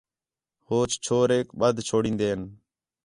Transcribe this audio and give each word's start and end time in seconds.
ہوچ 0.67 0.91
چھوریک 1.05 1.47
بدھ 1.59 1.79
چھوڑین٘دے 1.87 2.27
ہین 2.31 2.41